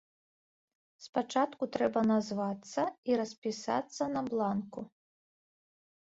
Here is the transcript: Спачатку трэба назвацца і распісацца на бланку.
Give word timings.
Спачатку 1.05 1.63
трэба 1.75 1.99
назвацца 2.13 2.81
і 3.11 3.21
распісацца 3.21 4.03
на 4.17 4.21
бланку. 4.33 4.81